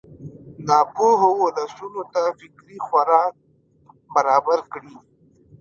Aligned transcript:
ناپوهو 0.67 1.29
ولسونو 1.43 2.01
ته 2.13 2.21
فکري 2.39 2.77
خوراک 2.85 3.33
برابر 4.13 4.59
کړي. 4.73 4.93